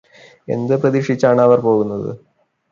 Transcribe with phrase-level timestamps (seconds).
[0.47, 2.11] എന്ത് പ്രതീക്ഷിച്ചാണ് അവര് പോകുന്നത്